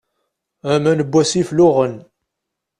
Aman 0.73 0.99
n 1.03 1.07
wasif 1.11 1.49
luɣen. 1.57 1.95